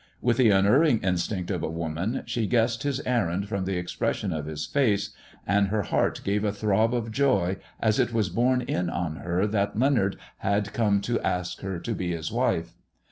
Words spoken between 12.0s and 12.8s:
his wife.